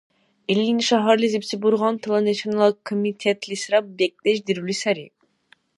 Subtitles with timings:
[0.51, 5.07] Илини шагьарлизибси бургъантала нешанала комитетлисра бекӀдеш дирули сари.